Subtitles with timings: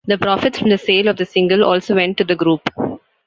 [0.07, 2.67] The profits from the sale of the single also went to the group.